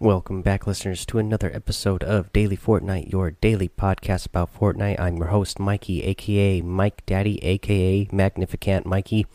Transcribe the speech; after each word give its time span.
Welcome 0.00 0.42
back, 0.42 0.64
listeners, 0.64 1.04
to 1.06 1.18
another 1.18 1.50
episode 1.52 2.04
of 2.04 2.32
Daily 2.32 2.56
Fortnite, 2.56 3.10
your 3.10 3.32
daily 3.32 3.68
podcast 3.68 4.26
about 4.26 4.56
Fortnite. 4.56 5.00
I'm 5.00 5.16
your 5.16 5.26
host, 5.26 5.58
Mikey, 5.58 6.04
aka 6.04 6.60
Mike 6.60 7.04
Daddy, 7.04 7.42
aka 7.44 8.06
Magnificent 8.12 8.86
Mikey. 8.86 9.26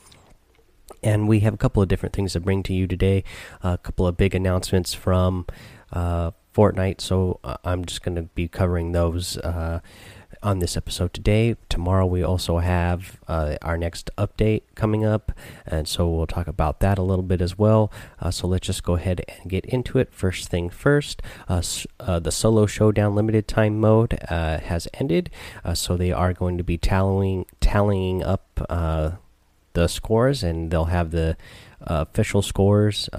And 1.04 1.28
we 1.28 1.42
have 1.42 1.54
a 1.54 1.58
couple 1.58 1.84
of 1.84 1.90
different 1.90 2.16
things 2.16 2.32
to 2.32 2.40
bring 2.40 2.64
to 2.64 2.74
you 2.74 2.88
today. 2.88 3.26
A 3.62 3.78
couple 3.78 4.08
of 4.08 4.16
big 4.16 4.34
announcements 4.34 4.94
from 4.94 5.48
uh, 5.92 6.32
Fortnite, 6.56 7.02
so 7.02 7.42
uh, 7.44 7.58
I'm 7.66 7.84
just 7.84 8.02
going 8.02 8.16
to 8.16 8.24
be 8.24 8.48
covering 8.48 8.94
those. 8.94 9.38
Uh, 9.40 9.82
on 10.44 10.60
this 10.60 10.76
episode 10.76 11.14
today. 11.14 11.56
Tomorrow, 11.70 12.06
we 12.06 12.22
also 12.22 12.60
have 12.60 13.20
uh, 13.28 13.56
our 13.62 13.78
next 13.78 14.12
update 14.18 14.64
coming 14.76 15.06
up, 15.06 15.32
and 15.66 15.88
so 15.88 16.08
we'll 16.08 16.28
talk 16.28 16.48
about 16.48 16.82
that 16.82 16.98
a 16.98 17.02
little 17.02 17.24
bit 17.24 17.42
as 17.42 17.58
well. 17.58 17.92
Uh, 18.20 18.30
so 18.30 18.46
let's 18.48 18.68
just 18.68 18.84
go 18.84 18.96
ahead 18.96 19.24
and 19.28 19.50
get 19.50 19.66
into 19.66 19.98
it. 19.98 20.14
First 20.14 20.50
thing 20.50 20.70
first, 20.70 21.22
uh, 21.48 21.62
uh 22.00 22.20
the 22.20 22.32
solo 22.32 22.66
showdown 22.66 23.16
limited 23.16 23.48
time 23.48 23.80
mode 23.80 24.20
uh, 24.30 24.60
has 24.60 24.88
ended, 24.94 25.30
uh, 25.64 25.74
so 25.74 25.96
they 25.96 26.12
are 26.12 26.34
going 26.34 26.58
to 26.58 26.64
be 26.64 26.78
tallying 26.78 27.46
tallying 27.62 28.22
up 28.22 28.44
the 29.74 29.88
scores, 29.88 30.44
and 30.44 30.70
they'll 30.70 30.86
have 30.86 31.12
the 31.12 31.38
official 31.82 32.42
scores 32.42 33.10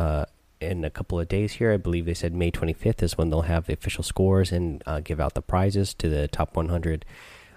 in 0.65 0.85
a 0.85 0.91
couple 0.91 1.19
of 1.21 1.29
days 1.29 1.55
here. 1.55 1.73
I 1.73 1.77
believe 1.77 2.07
they 2.07 2.15
said 2.15 2.35
May 2.35 2.51
25th 2.51 3.03
is 3.03 3.19
when 3.19 3.31
they'll 3.31 3.43
have 3.43 3.67
the 3.67 3.73
official 3.73 4.05
scores 4.05 4.53
and 4.53 4.83
uh, 4.87 5.01
give 5.01 5.21
out 5.21 5.35
the 5.35 5.43
prizes 5.43 5.95
to 5.95 6.09
the 6.09 6.29
top 6.29 6.57
100 6.57 7.05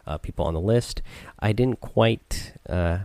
uh, 0.05 0.17
people 0.17 0.45
on 0.45 0.53
the 0.53 0.61
list. 0.61 1.01
I 1.39 1.51
didn't 1.51 1.81
quite 1.81 2.53
uh, 2.69 2.99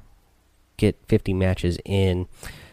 get 0.77 0.99
50 1.09 1.35
matches 1.35 1.79
in, 1.85 2.29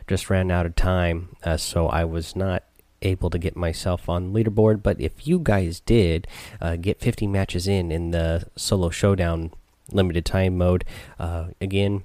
just 0.08 0.30
ran 0.30 0.52
out 0.52 0.66
of 0.66 0.76
time, 0.76 1.36
uh, 1.44 1.58
so 1.58 1.88
I 1.88 2.06
was 2.06 2.36
not 2.36 2.64
able 3.02 3.30
to 3.30 3.38
get 3.38 3.56
myself 3.56 4.09
on 4.09 4.34
leaderboard. 4.34 4.84
But 4.84 5.00
if 5.00 5.28
you 5.28 5.40
guys 5.42 5.80
did 5.80 6.28
uh, 6.62 6.76
get 6.76 7.00
50 7.00 7.28
matches 7.28 7.68
in 7.68 7.92
in 7.92 8.12
the 8.12 8.48
solo 8.56 8.90
showdown 8.90 9.52
limited 9.92 10.25
time 10.25 10.58
mode, 10.58 10.86
uh, 11.18 11.48
again 11.59 12.03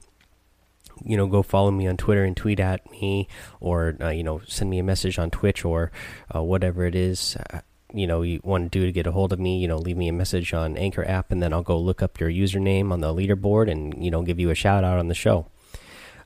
you 1.02 1.16
know, 1.16 1.26
go 1.26 1.42
follow 1.42 1.70
me 1.70 1.86
on 1.86 1.96
Twitter 1.96 2.24
and 2.24 2.36
tweet 2.36 2.60
at 2.60 2.90
me, 2.90 3.28
or 3.60 3.96
uh, 4.00 4.10
you 4.10 4.22
know, 4.22 4.40
send 4.46 4.70
me 4.70 4.78
a 4.78 4.84
message 4.84 5.18
on 5.18 5.30
Twitch 5.30 5.64
or 5.64 5.90
uh, 6.34 6.42
whatever 6.42 6.84
it 6.84 6.94
is. 6.94 7.36
Uh, 7.50 7.60
you 7.92 8.06
know, 8.06 8.22
you 8.22 8.40
want 8.42 8.64
to 8.64 8.78
do 8.78 8.86
to 8.86 8.92
get 8.92 9.06
a 9.06 9.12
hold 9.12 9.32
of 9.32 9.38
me. 9.38 9.58
You 9.58 9.68
know, 9.68 9.78
leave 9.78 9.96
me 9.96 10.08
a 10.08 10.12
message 10.12 10.52
on 10.52 10.76
Anchor 10.76 11.06
app, 11.06 11.30
and 11.30 11.42
then 11.42 11.52
I'll 11.52 11.62
go 11.62 11.78
look 11.78 12.02
up 12.02 12.18
your 12.20 12.30
username 12.30 12.92
on 12.92 13.00
the 13.00 13.14
leaderboard 13.14 13.70
and 13.70 14.04
you 14.04 14.10
know 14.10 14.22
give 14.22 14.38
you 14.38 14.50
a 14.50 14.54
shout 14.54 14.84
out 14.84 14.98
on 14.98 15.08
the 15.08 15.14
show. 15.14 15.46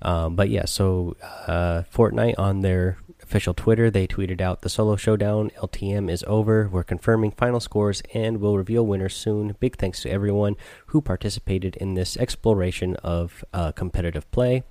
Um, 0.01 0.37
but 0.37 0.49
yeah, 0.49 0.65
so 0.65 1.17
uh, 1.47 1.83
Fortnite 1.93 2.39
on 2.39 2.61
their 2.61 2.99
official 3.29 3.53
Twitter, 3.53 3.91
they 3.91 4.07
tweeted 4.07 4.41
out 4.41 4.63
the 4.63 4.71
solo 4.71 4.97
showdown 4.97 5.51
LTM 5.59 6.11
is 6.11 6.25
over. 6.27 6.67
We're 6.67 6.83
confirming 6.83 7.33
final 7.33 7.61
scores 7.61 8.03
and 8.15 8.41
will 8.41 8.57
reveal 8.57 8.87
winners 8.87 9.15
soon. 9.15 9.55
Big 9.61 9.77
thanks 9.77 10.01
to 10.03 10.11
everyone 10.11 10.57
who 10.87 11.03
participated 11.03 11.77
in 11.77 11.93
this 11.93 12.17
exploration 12.17 12.97
of 12.97 13.45
uh, 13.53 13.73
competitive 13.73 14.31
play. 14.31 14.63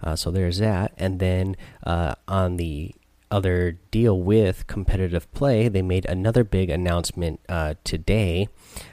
Uh, 0.00 0.14
so 0.14 0.30
there's 0.30 0.58
that. 0.58 0.92
And 0.96 1.18
then 1.18 1.56
uh, 1.84 2.14
on 2.28 2.56
the 2.56 2.94
other 3.32 3.72
deal 3.90 4.22
with 4.22 4.68
competitive 4.68 5.30
play, 5.32 5.66
they 5.66 5.82
made 5.82 6.06
another 6.06 6.44
big 6.44 6.70
announcement 6.70 7.40
uh, 7.48 7.74
today 7.82 8.46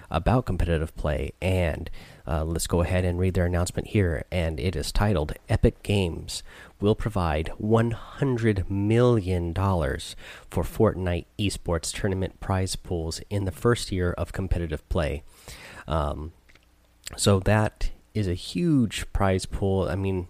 about 0.09 0.47
competitive 0.47 0.95
play. 0.95 1.31
And 1.39 1.91
uh, 2.27 2.43
let's 2.43 2.67
go 2.67 2.81
ahead 2.81 3.05
and 3.05 3.19
read 3.19 3.33
their 3.33 3.45
announcement 3.45 3.89
here. 3.89 4.25
And 4.31 4.59
it 4.59 4.75
is 4.75 4.91
titled 4.91 5.33
Epic 5.49 5.83
Games 5.83 6.43
will 6.79 6.95
provide 6.95 7.51
$100 7.61 8.69
million 8.69 9.53
for 9.53 10.63
Fortnite 10.63 11.25
esports 11.39 11.93
tournament 11.93 12.39
prize 12.39 12.75
pools 12.75 13.21
in 13.29 13.45
the 13.45 13.51
first 13.51 13.91
year 13.91 14.11
of 14.13 14.33
competitive 14.33 14.87
play. 14.89 15.23
Um, 15.87 16.33
so 17.15 17.39
that 17.41 17.91
is 18.13 18.27
a 18.27 18.33
huge 18.33 19.11
prize 19.13 19.45
pool. 19.45 19.87
I 19.87 19.95
mean, 19.95 20.27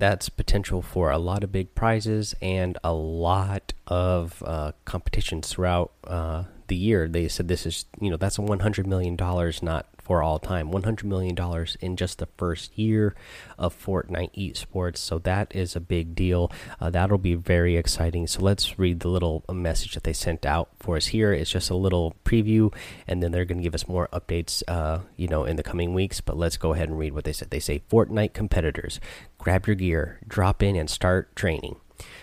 that's 0.00 0.30
potential 0.30 0.80
for 0.80 1.10
a 1.10 1.18
lot 1.18 1.44
of 1.44 1.52
big 1.52 1.74
prizes 1.74 2.34
and 2.40 2.78
a 2.82 2.92
lot 2.92 3.74
of 3.86 4.42
uh, 4.46 4.72
competitions 4.86 5.48
throughout 5.48 5.92
uh, 6.04 6.44
the 6.68 6.76
year. 6.76 7.06
They 7.06 7.28
said 7.28 7.48
this 7.48 7.66
is, 7.66 7.84
you 8.00 8.10
know, 8.10 8.16
that's 8.16 8.38
a 8.38 8.42
$100 8.42 8.86
million, 8.86 9.14
not 9.62 9.86
for 10.10 10.24
all 10.24 10.40
time. 10.40 10.72
$100 10.72 11.04
million 11.04 11.36
in 11.80 11.94
just 11.94 12.18
the 12.18 12.26
first 12.36 12.76
year 12.76 13.14
of 13.56 13.72
Fortnite 13.80 14.34
esports. 14.34 14.96
So 14.96 15.20
that 15.20 15.54
is 15.54 15.76
a 15.76 15.80
big 15.80 16.16
deal. 16.16 16.50
Uh, 16.80 16.90
that'll 16.90 17.16
be 17.16 17.36
very 17.36 17.76
exciting. 17.76 18.26
So 18.26 18.40
let's 18.40 18.76
read 18.76 18.98
the 18.98 19.08
little 19.08 19.44
message 19.48 19.94
that 19.94 20.02
they 20.02 20.12
sent 20.12 20.44
out 20.44 20.70
for 20.80 20.96
us 20.96 21.06
here. 21.06 21.32
It's 21.32 21.52
just 21.52 21.70
a 21.70 21.76
little 21.76 22.16
preview, 22.24 22.74
and 23.06 23.22
then 23.22 23.30
they're 23.30 23.44
going 23.44 23.58
to 23.58 23.62
give 23.62 23.76
us 23.76 23.86
more 23.86 24.08
updates, 24.12 24.64
uh, 24.66 24.98
you 25.16 25.28
know, 25.28 25.44
in 25.44 25.54
the 25.54 25.62
coming 25.62 25.94
weeks. 25.94 26.20
But 26.20 26.36
let's 26.36 26.56
go 26.56 26.72
ahead 26.72 26.88
and 26.88 26.98
read 26.98 27.14
what 27.14 27.22
they 27.22 27.32
said. 27.32 27.50
They 27.50 27.60
say 27.60 27.84
Fortnite 27.88 28.32
competitors, 28.32 28.98
grab 29.38 29.68
your 29.68 29.76
gear, 29.76 30.18
drop 30.26 30.60
in, 30.60 30.74
and 30.74 30.90
start 30.90 31.36
training. 31.36 31.76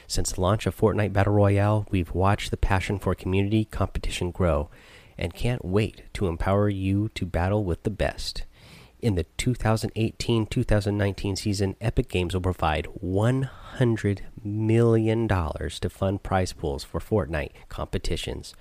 Since 0.07 0.33
the 0.33 0.41
launch 0.41 0.65
of 0.65 0.77
Fortnite 0.77 1.13
Battle 1.13 1.31
Royale, 1.31 1.87
we've 1.89 2.13
watched 2.13 2.51
the 2.51 2.57
passion 2.57 2.99
for 2.99 3.15
community 3.15 3.63
competition 3.63 4.31
grow 4.31 4.69
and 5.17 5.33
can't 5.33 5.65
wait 5.65 6.03
to 6.13 6.27
empower 6.27 6.69
you 6.69 7.09
to 7.15 7.25
battle 7.25 7.63
with 7.63 7.83
the 7.83 7.89
best. 7.89 8.43
In 8.99 9.15
the 9.15 9.25
2018 9.37 10.47
2019 10.47 11.35
season, 11.35 11.75
Epic 11.79 12.09
Games 12.09 12.33
will 12.33 12.41
provide 12.41 12.87
$100 13.03 14.19
million 14.43 15.27
to 15.27 15.89
fund 15.89 16.23
prize 16.23 16.53
pools 16.53 16.83
for 16.83 16.99
Fortnite 16.99 17.51
competitions. 17.69 18.55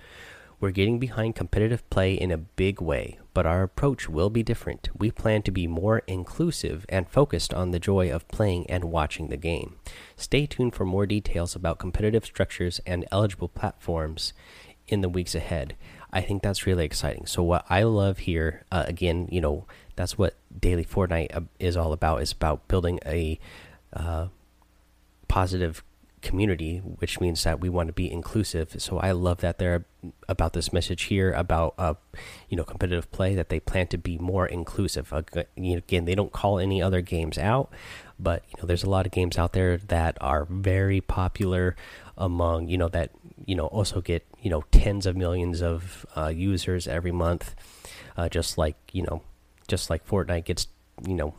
We're 0.58 0.70
getting 0.70 0.98
behind 0.98 1.36
competitive 1.36 1.88
play 1.90 2.14
in 2.14 2.30
a 2.30 2.38
big 2.38 2.80
way, 2.80 3.18
but 3.34 3.44
our 3.44 3.62
approach 3.62 4.08
will 4.08 4.30
be 4.30 4.42
different. 4.42 4.88
We 4.96 5.10
plan 5.10 5.42
to 5.42 5.50
be 5.50 5.66
more 5.66 6.02
inclusive 6.06 6.86
and 6.88 7.08
focused 7.08 7.52
on 7.52 7.72
the 7.72 7.78
joy 7.78 8.10
of 8.10 8.28
playing 8.28 8.70
and 8.70 8.84
watching 8.84 9.28
the 9.28 9.36
game. 9.36 9.76
Stay 10.16 10.46
tuned 10.46 10.74
for 10.74 10.86
more 10.86 11.04
details 11.04 11.54
about 11.54 11.78
competitive 11.78 12.24
structures 12.24 12.80
and 12.86 13.04
eligible 13.12 13.48
platforms 13.48 14.32
in 14.88 15.02
the 15.02 15.10
weeks 15.10 15.34
ahead. 15.34 15.76
I 16.16 16.22
think 16.22 16.42
that's 16.42 16.66
really 16.66 16.86
exciting. 16.86 17.26
So 17.26 17.42
what 17.42 17.66
I 17.68 17.82
love 17.82 18.16
here, 18.18 18.64
uh, 18.72 18.84
again, 18.86 19.28
you 19.30 19.42
know, 19.42 19.66
that's 19.96 20.16
what 20.16 20.34
daily 20.58 20.82
Fortnite 20.82 21.36
uh, 21.36 21.42
is 21.58 21.76
all 21.76 21.92
about. 21.92 22.22
Is 22.22 22.32
about 22.32 22.66
building 22.68 22.98
a 23.04 23.38
uh, 23.92 24.28
positive 25.28 25.84
community, 26.22 26.78
which 26.78 27.20
means 27.20 27.44
that 27.44 27.60
we 27.60 27.68
want 27.68 27.88
to 27.88 27.92
be 27.92 28.10
inclusive. 28.10 28.76
So 28.78 28.98
I 28.98 29.12
love 29.12 29.42
that 29.42 29.58
they're 29.58 29.84
about 30.26 30.54
this 30.54 30.72
message 30.72 31.02
here 31.04 31.32
about 31.32 31.74
uh, 31.76 31.94
you 32.48 32.56
know 32.56 32.64
competitive 32.64 33.12
play 33.12 33.34
that 33.34 33.50
they 33.50 33.60
plan 33.60 33.86
to 33.88 33.98
be 33.98 34.16
more 34.16 34.46
inclusive. 34.46 35.12
Again, 35.12 36.06
they 36.06 36.14
don't 36.14 36.32
call 36.32 36.58
any 36.58 36.80
other 36.80 37.02
games 37.02 37.36
out, 37.36 37.70
but 38.18 38.42
you 38.48 38.62
know 38.62 38.66
there's 38.66 38.84
a 38.84 38.90
lot 38.90 39.04
of 39.04 39.12
games 39.12 39.36
out 39.36 39.52
there 39.52 39.76
that 39.76 40.16
are 40.22 40.46
very 40.46 41.02
popular 41.02 41.76
among 42.16 42.68
you 42.68 42.78
know 42.78 42.88
that 42.88 43.10
you 43.44 43.54
know 43.54 43.66
also 43.66 44.00
get 44.00 44.26
you 44.40 44.50
know 44.50 44.64
tens 44.70 45.06
of 45.06 45.16
millions 45.16 45.62
of 45.62 46.06
uh, 46.16 46.28
users 46.28 46.88
every 46.88 47.12
month, 47.12 47.54
uh, 48.16 48.28
just 48.28 48.56
like 48.58 48.76
you 48.92 49.02
know 49.02 49.22
just 49.68 49.90
like 49.90 50.06
Fortnite 50.06 50.44
gets 50.44 50.68
you 51.06 51.14
know 51.14 51.34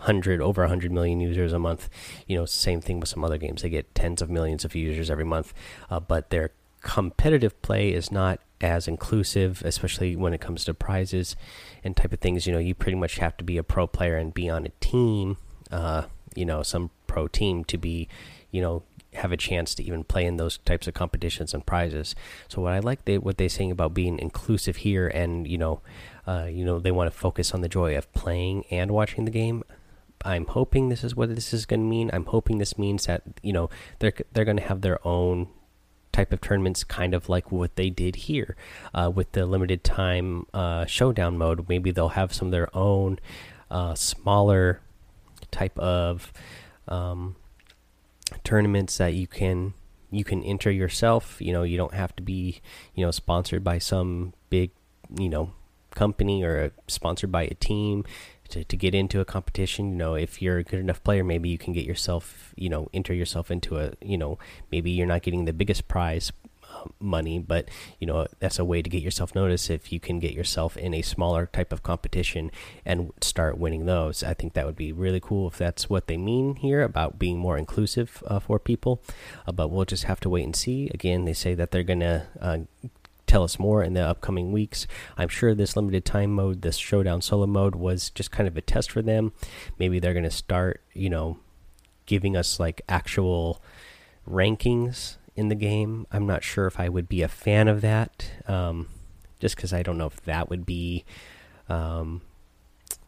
hundred 0.00 0.40
over 0.40 0.66
hundred 0.66 0.92
million 0.92 1.20
users 1.20 1.52
a 1.52 1.58
month. 1.58 1.88
You 2.26 2.38
know, 2.38 2.44
same 2.46 2.80
thing 2.80 3.00
with 3.00 3.08
some 3.08 3.24
other 3.24 3.38
games; 3.38 3.62
they 3.62 3.68
get 3.68 3.94
tens 3.94 4.22
of 4.22 4.30
millions 4.30 4.64
of 4.64 4.74
users 4.74 5.10
every 5.10 5.24
month, 5.24 5.52
uh, 5.90 6.00
but 6.00 6.30
their 6.30 6.52
competitive 6.82 7.60
play 7.62 7.92
is 7.92 8.10
not 8.10 8.40
as 8.60 8.88
inclusive, 8.88 9.62
especially 9.64 10.16
when 10.16 10.34
it 10.34 10.40
comes 10.40 10.64
to 10.64 10.74
prizes 10.74 11.36
and 11.84 11.96
type 11.96 12.12
of 12.12 12.20
things. 12.20 12.46
You 12.46 12.52
know, 12.52 12.58
you 12.58 12.74
pretty 12.74 12.96
much 12.96 13.18
have 13.18 13.36
to 13.38 13.44
be 13.44 13.56
a 13.56 13.62
pro 13.62 13.86
player 13.86 14.16
and 14.16 14.34
be 14.34 14.48
on 14.48 14.66
a 14.66 14.70
team. 14.80 15.36
Uh, 15.70 16.04
you 16.34 16.44
know, 16.44 16.62
some 16.62 16.90
pro 17.06 17.28
team 17.28 17.64
to 17.64 17.76
be, 17.76 18.08
you 18.50 18.60
know, 18.60 18.82
have 19.14 19.32
a 19.32 19.36
chance 19.36 19.74
to 19.74 19.82
even 19.82 20.04
play 20.04 20.24
in 20.24 20.36
those 20.36 20.58
types 20.58 20.86
of 20.86 20.94
competitions 20.94 21.52
and 21.52 21.66
prizes. 21.66 22.14
So 22.48 22.62
what 22.62 22.72
I 22.72 22.78
like 22.78 23.04
they 23.04 23.18
what 23.18 23.38
they're 23.38 23.48
saying 23.48 23.70
about 23.70 23.94
being 23.94 24.18
inclusive 24.18 24.76
here, 24.76 25.08
and 25.08 25.46
you 25.46 25.58
know, 25.58 25.80
uh, 26.26 26.46
you 26.50 26.64
know 26.64 26.78
they 26.78 26.92
want 26.92 27.12
to 27.12 27.18
focus 27.18 27.52
on 27.52 27.60
the 27.60 27.68
joy 27.68 27.96
of 27.96 28.12
playing 28.12 28.64
and 28.70 28.90
watching 28.90 29.24
the 29.24 29.30
game. 29.30 29.62
I'm 30.24 30.46
hoping 30.46 30.90
this 30.90 31.02
is 31.02 31.16
what 31.16 31.34
this 31.34 31.54
is 31.54 31.64
going 31.66 31.80
to 31.80 31.86
mean. 31.86 32.10
I'm 32.12 32.26
hoping 32.26 32.58
this 32.58 32.78
means 32.78 33.06
that 33.06 33.22
you 33.42 33.52
know 33.52 33.70
they're 33.98 34.12
they're 34.32 34.44
going 34.44 34.58
to 34.58 34.62
have 34.62 34.82
their 34.82 35.06
own 35.06 35.48
type 36.12 36.32
of 36.32 36.40
tournaments, 36.40 36.84
kind 36.84 37.14
of 37.14 37.28
like 37.28 37.52
what 37.52 37.76
they 37.76 37.88
did 37.88 38.16
here 38.16 38.56
uh, 38.94 39.10
with 39.14 39.32
the 39.32 39.46
limited 39.46 39.84
time 39.84 40.46
uh, 40.52 40.84
showdown 40.86 41.38
mode. 41.38 41.68
Maybe 41.68 41.90
they'll 41.90 42.10
have 42.10 42.32
some 42.32 42.48
of 42.48 42.52
their 42.52 42.74
own 42.76 43.18
uh, 43.70 43.94
smaller 43.94 44.80
type 45.50 45.78
of 45.78 46.32
um, 46.88 47.36
tournaments 48.44 48.98
that 48.98 49.14
you 49.14 49.26
can 49.26 49.74
you 50.10 50.24
can 50.24 50.42
enter 50.42 50.70
yourself. 50.70 51.40
You 51.40 51.52
know, 51.52 51.62
you 51.62 51.76
don't 51.76 51.94
have 51.94 52.14
to 52.16 52.22
be 52.22 52.60
you 52.94 53.04
know 53.04 53.10
sponsored 53.10 53.64
by 53.64 53.78
some 53.78 54.34
big 54.50 54.70
you 55.18 55.28
know 55.28 55.52
company 55.94 56.42
or 56.44 56.72
sponsored 56.86 57.32
by 57.32 57.42
a 57.42 57.54
team 57.54 58.04
to, 58.48 58.64
to 58.64 58.76
get 58.76 58.94
into 58.94 59.20
a 59.20 59.24
competition. 59.24 59.90
You 59.90 59.96
know, 59.96 60.14
if 60.14 60.42
you're 60.42 60.58
a 60.58 60.64
good 60.64 60.80
enough 60.80 61.02
player, 61.02 61.24
maybe 61.24 61.48
you 61.48 61.58
can 61.58 61.72
get 61.72 61.84
yourself, 61.84 62.52
you 62.56 62.68
know, 62.68 62.88
enter 62.92 63.14
yourself 63.14 63.50
into 63.50 63.78
a, 63.78 63.92
you 64.00 64.18
know, 64.18 64.38
maybe 64.70 64.90
you're 64.90 65.06
not 65.06 65.22
getting 65.22 65.44
the 65.44 65.52
biggest 65.52 65.88
prize 65.88 66.32
money, 66.98 67.38
but 67.38 67.68
you 67.98 68.06
know 68.06 68.26
that's 68.38 68.58
a 68.58 68.64
way 68.64 68.82
to 68.82 68.90
get 68.90 69.02
yourself 69.02 69.34
noticed. 69.34 69.70
If 69.70 69.92
you 69.92 70.00
can 70.00 70.18
get 70.18 70.32
yourself 70.32 70.76
in 70.76 70.94
a 70.94 71.02
smaller 71.02 71.46
type 71.46 71.72
of 71.72 71.82
competition 71.82 72.50
and 72.84 73.12
start 73.20 73.58
winning 73.58 73.86
those, 73.86 74.22
I 74.22 74.34
think 74.34 74.54
that 74.54 74.66
would 74.66 74.76
be 74.76 74.92
really 74.92 75.20
cool 75.20 75.48
if 75.48 75.58
that's 75.58 75.88
what 75.88 76.06
they 76.06 76.16
mean 76.16 76.56
here 76.56 76.82
about 76.82 77.18
being 77.18 77.38
more 77.38 77.58
inclusive 77.58 78.22
uh, 78.26 78.38
for 78.38 78.58
people. 78.58 79.02
Uh, 79.46 79.52
but 79.52 79.68
we'll 79.68 79.84
just 79.84 80.04
have 80.04 80.20
to 80.20 80.28
wait 80.28 80.44
and 80.44 80.56
see. 80.56 80.90
Again, 80.92 81.24
they 81.24 81.32
say 81.32 81.54
that 81.54 81.70
they're 81.70 81.82
gonna 81.82 82.26
uh, 82.40 82.58
tell 83.30 83.44
us 83.44 83.60
more 83.60 83.84
in 83.84 83.94
the 83.94 84.02
upcoming 84.02 84.50
weeks. 84.50 84.88
I'm 85.16 85.28
sure 85.28 85.54
this 85.54 85.76
limited 85.76 86.04
time 86.04 86.32
mode, 86.32 86.62
this 86.62 86.76
showdown 86.76 87.22
solo 87.22 87.46
mode, 87.46 87.76
was 87.76 88.10
just 88.10 88.32
kind 88.32 88.48
of 88.48 88.56
a 88.56 88.60
test 88.60 88.90
for 88.90 89.02
them. 89.02 89.32
Maybe 89.78 90.00
they're 90.00 90.12
going 90.12 90.24
to 90.24 90.32
start, 90.32 90.82
you 90.94 91.08
know, 91.08 91.38
giving 92.06 92.36
us 92.36 92.58
like 92.58 92.82
actual 92.88 93.62
rankings 94.28 95.16
in 95.40 95.48
the 95.48 95.54
game. 95.54 96.06
I'm 96.12 96.26
not 96.26 96.44
sure 96.44 96.66
if 96.66 96.78
I 96.78 96.88
would 96.88 97.08
be 97.08 97.22
a 97.22 97.28
fan 97.28 97.66
of 97.66 97.80
that, 97.80 98.30
um, 98.46 98.88
just 99.40 99.56
because 99.56 99.72
I 99.72 99.82
don't 99.82 99.98
know 99.98 100.06
if 100.06 100.20
that 100.22 100.50
would 100.50 100.66
be 100.66 101.04
um, 101.68 102.20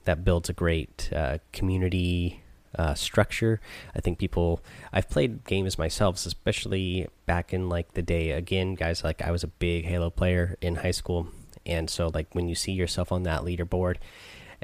that 0.05 0.25
builds 0.25 0.49
a 0.49 0.55
great 0.55 1.11
uh, 1.15 1.39
community 1.53 2.43
uh, 2.77 2.95
structure. 2.95 3.61
I 3.95 4.01
think 4.01 4.19
people. 4.19 4.63
I've 4.93 5.11
played 5.11 5.45
games 5.45 5.79
myself, 5.79 6.17
especially 6.25 7.07
back 7.27 7.53
in 7.53 7.69
like 7.69 7.93
the 7.93 8.03
day. 8.03 8.31
Again, 8.31 8.75
guys, 8.75 9.05
like 9.05 9.21
I 9.21 9.31
was 9.31 9.45
a 9.45 9.49
big 9.49 9.85
Halo 9.85 10.09
player 10.09 10.57
in 10.63 10.77
high 10.77 10.91
school, 10.91 11.29
and 11.67 11.91
so 11.91 12.11
like 12.13 12.35
when 12.35 12.49
you 12.49 12.55
see 12.55 12.73
yourself 12.73 13.13
on 13.13 13.25
that 13.25 13.43
leaderboard, 13.43 13.97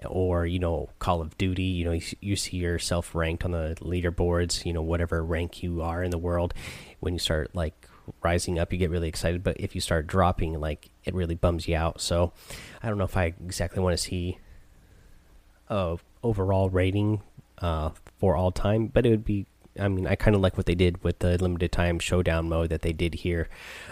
or 0.06 0.46
you 0.46 0.58
know 0.58 0.90
Call 0.98 1.20
of 1.20 1.36
Duty, 1.38 1.62
you 1.62 1.84
know 1.84 1.92
you, 1.92 2.02
you 2.20 2.36
see 2.36 2.56
yourself 2.56 3.14
ranked 3.14 3.44
on 3.44 3.52
the 3.52 3.76
leaderboards. 3.80 4.64
You 4.64 4.72
know 4.72 4.82
whatever 4.82 5.24
rank 5.24 5.62
you 5.62 5.82
are 5.82 6.02
in 6.02 6.10
the 6.10 6.18
world, 6.18 6.54
when 7.00 7.14
you 7.14 7.18
start 7.18 7.54
like 7.54 7.74
rising 8.22 8.58
up 8.58 8.72
you 8.72 8.78
get 8.78 8.88
really 8.88 9.06
excited 9.06 9.42
but 9.42 9.54
if 9.60 9.74
you 9.74 9.82
start 9.82 10.06
dropping 10.06 10.58
like 10.58 10.88
it 11.04 11.12
really 11.12 11.34
bums 11.34 11.68
you 11.68 11.76
out 11.76 12.00
so 12.00 12.32
i 12.82 12.88
don't 12.88 12.96
know 12.96 13.04
if 13.04 13.18
i 13.18 13.24
exactly 13.24 13.82
want 13.82 13.94
to 13.94 14.02
see 14.02 14.38
a 15.68 15.98
overall 16.22 16.70
rating 16.70 17.20
uh, 17.60 17.90
for 18.18 18.36
all 18.36 18.52
time, 18.52 18.86
but 18.86 19.06
it 19.06 19.10
would 19.10 19.24
be. 19.24 19.46
I 19.78 19.86
mean, 19.86 20.08
I 20.08 20.16
kind 20.16 20.34
of 20.34 20.42
like 20.42 20.56
what 20.56 20.66
they 20.66 20.74
did 20.74 21.04
with 21.04 21.20
the 21.20 21.38
limited 21.38 21.70
time 21.70 22.00
showdown 22.00 22.48
mode 22.48 22.70
that 22.70 22.82
they 22.82 22.92
did 22.92 23.14
here. 23.14 23.48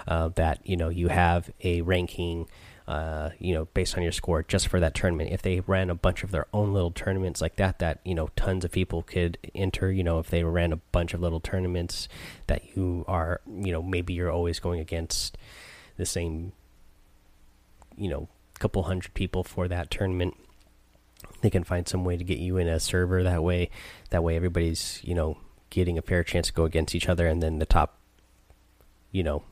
Uh, 0.09 0.29
that 0.35 0.61
you 0.65 0.77
know 0.77 0.89
you 0.89 1.09
have 1.09 1.51
a 1.63 1.83
ranking, 1.83 2.49
uh, 2.89 3.31
you 3.39 3.53
know, 3.53 3.67
based 3.75 3.97
on 3.97 4.03
your 4.03 4.13
score 4.13 4.43
just 4.43 4.69
for 4.69 4.79
that 4.81 4.95
tournament. 4.95 5.31
If 5.33 5.43
they 5.43 5.61
ran 5.61 5.91
a 5.91 5.95
bunch 5.95 6.23
of 6.23 6.31
their 6.31 6.47
own 6.53 6.73
little 6.73 6.93
tournaments 6.93 7.41
like 7.41 7.57
that, 7.57 7.79
that 7.81 8.01
you 8.05 8.15
know 8.15 8.29
tons 8.37 8.65
of 8.65 8.73
people 8.73 9.03
could 9.03 9.39
enter. 9.55 9.91
You 9.91 10.05
know, 10.05 10.19
if 10.19 10.31
they 10.31 10.45
ran 10.45 10.73
a 10.73 10.77
bunch 10.77 11.15
of 11.15 11.21
little 11.21 11.41
tournaments 11.41 12.09
that 12.47 12.77
you 12.77 13.05
are, 13.09 13.41
you 13.47 13.73
know, 13.73 13.83
maybe 13.83 14.15
you're 14.15 14.31
always 14.31 14.61
going 14.61 14.81
against 14.81 15.37
the 15.97 16.07
same, 16.07 16.53
you 17.97 18.09
know, 18.09 18.29
couple 18.59 18.85
hundred 18.85 19.13
people 19.15 19.45
for 19.45 19.69
that 19.69 19.91
tournament 19.91 20.35
they 21.43 21.51
can 21.51 21.65
find 21.65 21.87
some 21.87 22.05
way 22.05 22.17
to 22.17 22.25
get 22.25 22.39
you 22.39 22.57
in 22.57 22.69
a 22.69 22.81
server 22.81 23.23
that 23.23 23.43
way 23.43 23.71
that 24.11 24.23
way 24.23 24.37
everybody's 24.37 25.01
you 25.05 25.15
know 25.15 25.37
getting 25.71 25.99
a 25.99 26.03
fair 26.03 26.23
chance 26.23 26.49
to 26.49 26.53
go 26.53 26.65
against 26.65 26.95
each 26.95 27.09
other 27.09 27.27
and 27.27 27.43
then 27.43 27.59
the 27.59 27.67
top 27.67 27.99
you 29.13 29.23
know 29.23 29.43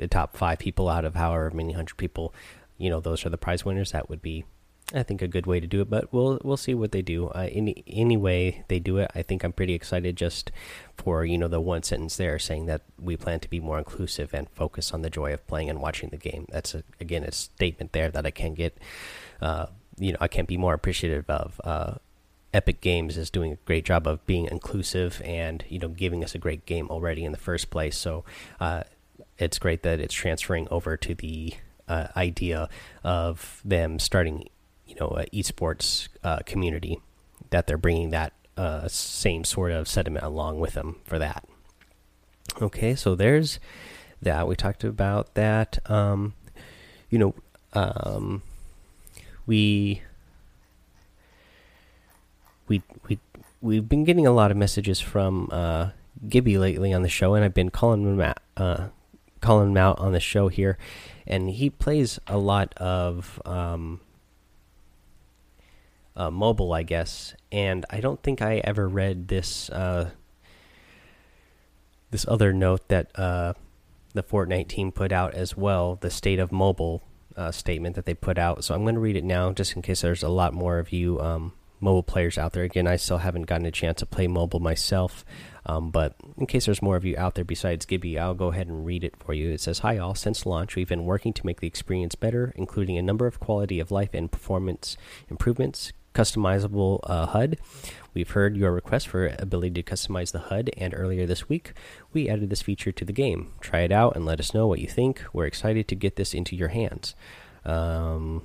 the 0.00 0.08
top 0.08 0.36
five 0.36 0.58
people 0.58 0.88
out 0.88 1.04
of 1.04 1.14
however 1.14 1.50
many 1.50 1.72
hundred 1.72 1.96
people 1.96 2.34
you 2.78 2.90
know 2.90 3.00
those 3.00 3.24
are 3.24 3.30
the 3.30 3.38
prize 3.38 3.64
winners 3.64 3.92
that 3.92 4.08
would 4.08 4.22
be 4.22 4.44
I 4.92 5.04
think 5.04 5.22
a 5.22 5.28
good 5.28 5.46
way 5.46 5.60
to 5.60 5.66
do 5.66 5.80
it, 5.82 5.88
but 5.88 6.12
we'll 6.12 6.40
we'll 6.42 6.56
see 6.56 6.74
what 6.74 6.90
they 6.90 7.02
do. 7.02 7.28
Uh, 7.28 7.48
any 7.52 7.84
any 7.86 8.16
way 8.16 8.64
they 8.68 8.80
do 8.80 8.96
it, 8.98 9.10
I 9.14 9.22
think 9.22 9.44
I'm 9.44 9.52
pretty 9.52 9.74
excited 9.74 10.16
just 10.16 10.50
for 10.96 11.24
you 11.24 11.38
know 11.38 11.46
the 11.46 11.60
one 11.60 11.82
sentence 11.84 12.16
there 12.16 12.38
saying 12.38 12.66
that 12.66 12.82
we 12.98 13.16
plan 13.16 13.38
to 13.40 13.48
be 13.48 13.60
more 13.60 13.78
inclusive 13.78 14.34
and 14.34 14.48
focus 14.50 14.92
on 14.92 15.02
the 15.02 15.10
joy 15.10 15.32
of 15.32 15.46
playing 15.46 15.70
and 15.70 15.80
watching 15.80 16.08
the 16.08 16.16
game. 16.16 16.46
That's 16.50 16.74
a, 16.74 16.82
again 17.00 17.22
a 17.22 17.30
statement 17.30 17.92
there 17.92 18.10
that 18.10 18.26
I 18.26 18.30
can 18.30 18.54
get 18.54 18.78
uh, 19.40 19.66
you 19.96 20.12
know 20.12 20.18
I 20.20 20.28
can't 20.28 20.48
be 20.48 20.56
more 20.56 20.74
appreciative 20.74 21.28
of. 21.30 21.60
Uh, 21.62 21.94
Epic 22.52 22.80
Games 22.80 23.16
is 23.16 23.30
doing 23.30 23.52
a 23.52 23.56
great 23.64 23.84
job 23.84 24.08
of 24.08 24.26
being 24.26 24.46
inclusive 24.46 25.22
and 25.24 25.64
you 25.68 25.78
know 25.78 25.86
giving 25.86 26.24
us 26.24 26.34
a 26.34 26.38
great 26.38 26.66
game 26.66 26.88
already 26.88 27.24
in 27.24 27.30
the 27.30 27.38
first 27.38 27.70
place. 27.70 27.96
So 27.96 28.24
uh, 28.58 28.82
it's 29.40 29.58
great 29.58 29.82
that 29.82 30.00
it's 30.00 30.14
transferring 30.14 30.68
over 30.70 30.96
to 30.96 31.14
the 31.14 31.54
uh, 31.88 32.08
idea 32.16 32.68
of 33.02 33.60
them 33.64 33.98
starting 33.98 34.48
you 34.86 34.94
know 35.00 35.08
uh, 35.08 35.24
esports 35.32 36.08
uh, 36.22 36.38
community 36.46 37.00
that 37.50 37.66
they're 37.66 37.78
bringing 37.78 38.10
that 38.10 38.32
uh, 38.56 38.86
same 38.88 39.44
sort 39.44 39.72
of 39.72 39.88
sentiment 39.88 40.24
along 40.24 40.60
with 40.60 40.74
them 40.74 40.96
for 41.04 41.18
that. 41.18 41.44
Okay, 42.60 42.94
so 42.94 43.14
there's 43.14 43.58
that 44.20 44.46
we 44.46 44.54
talked 44.54 44.84
about 44.84 45.34
that. 45.34 45.78
Um, 45.90 46.34
you 47.08 47.18
know, 47.18 47.34
um, 47.72 48.42
we 49.46 50.02
we 52.68 52.82
we 53.08 53.18
we've 53.60 53.88
been 53.88 54.04
getting 54.04 54.26
a 54.26 54.32
lot 54.32 54.50
of 54.50 54.56
messages 54.56 55.00
from 55.00 55.48
uh, 55.50 55.90
Gibby 56.28 56.58
lately 56.58 56.92
on 56.92 57.02
the 57.02 57.08
show, 57.08 57.34
and 57.34 57.44
I've 57.44 57.54
been 57.54 57.70
calling 57.70 58.04
him 58.04 58.20
out, 58.20 58.38
uh, 58.56 58.88
calling 59.40 59.70
him 59.70 59.76
out 59.76 59.98
on 59.98 60.12
the 60.12 60.20
show 60.20 60.48
here, 60.48 60.78
and 61.26 61.50
he 61.50 61.70
plays 61.70 62.18
a 62.26 62.38
lot 62.38 62.74
of 62.76 63.40
um, 63.44 64.00
uh, 66.16 66.30
mobile, 66.30 66.72
I 66.72 66.82
guess. 66.82 67.34
And 67.50 67.86
I 67.90 68.00
don't 68.00 68.22
think 68.22 68.42
I 68.42 68.58
ever 68.58 68.88
read 68.88 69.28
this 69.28 69.70
uh, 69.70 70.10
this 72.10 72.26
other 72.28 72.52
note 72.52 72.88
that 72.88 73.10
uh, 73.18 73.54
the 74.14 74.22
Fortnite 74.22 74.68
team 74.68 74.92
put 74.92 75.12
out 75.12 75.34
as 75.34 75.56
well, 75.56 75.96
the 76.00 76.10
state 76.10 76.38
of 76.38 76.50
mobile 76.50 77.02
uh, 77.36 77.52
statement 77.52 77.94
that 77.94 78.04
they 78.04 78.14
put 78.14 78.38
out. 78.38 78.64
So 78.64 78.74
I'm 78.74 78.82
going 78.82 78.94
to 78.94 79.00
read 79.00 79.16
it 79.16 79.24
now, 79.24 79.52
just 79.52 79.76
in 79.76 79.82
case 79.82 80.00
there's 80.00 80.22
a 80.22 80.28
lot 80.28 80.52
more 80.52 80.78
of 80.78 80.92
you 80.92 81.20
um, 81.20 81.52
mobile 81.80 82.02
players 82.02 82.38
out 82.38 82.52
there. 82.52 82.64
Again, 82.64 82.86
I 82.86 82.96
still 82.96 83.18
haven't 83.18 83.46
gotten 83.46 83.66
a 83.66 83.70
chance 83.70 83.98
to 84.00 84.06
play 84.06 84.26
mobile 84.26 84.60
myself, 84.60 85.24
um, 85.66 85.90
but 85.90 86.14
in 86.36 86.46
case 86.46 86.66
there's 86.66 86.82
more 86.82 86.96
of 86.96 87.04
you 87.04 87.16
out 87.16 87.34
there 87.34 87.44
besides 87.44 87.86
Gibby, 87.86 88.18
I'll 88.18 88.34
go 88.34 88.48
ahead 88.48 88.68
and 88.68 88.84
read 88.84 89.04
it 89.04 89.16
for 89.16 89.32
you. 89.32 89.50
It 89.50 89.60
says, 89.60 89.80
"Hi 89.80 89.98
all. 89.98 90.14
Since 90.14 90.46
launch, 90.46 90.76
we've 90.76 90.88
been 90.88 91.04
working 91.04 91.32
to 91.34 91.46
make 91.46 91.60
the 91.60 91.66
experience 91.66 92.14
better, 92.14 92.52
including 92.56 92.98
a 92.98 93.02
number 93.02 93.26
of 93.26 93.40
quality 93.40 93.80
of 93.80 93.90
life 93.90 94.10
and 94.14 94.30
performance 94.30 94.96
improvements." 95.28 95.92
Customizable 96.12 96.98
uh, 97.04 97.26
HUD. 97.26 97.58
We've 98.14 98.30
heard 98.30 98.56
your 98.56 98.72
request 98.72 99.06
for 99.06 99.28
ability 99.38 99.80
to 99.80 99.94
customize 99.94 100.32
the 100.32 100.40
HUD, 100.40 100.70
and 100.76 100.92
earlier 100.92 101.24
this 101.24 101.48
week, 101.48 101.72
we 102.12 102.28
added 102.28 102.50
this 102.50 102.62
feature 102.62 102.90
to 102.90 103.04
the 103.04 103.12
game. 103.12 103.52
Try 103.60 103.82
it 103.82 103.92
out 103.92 104.16
and 104.16 104.26
let 104.26 104.40
us 104.40 104.52
know 104.52 104.66
what 104.66 104.80
you 104.80 104.88
think. 104.88 105.22
We're 105.32 105.46
excited 105.46 105.86
to 105.86 105.94
get 105.94 106.16
this 106.16 106.34
into 106.34 106.56
your 106.56 106.68
hands. 106.68 107.14
Um, 107.64 108.42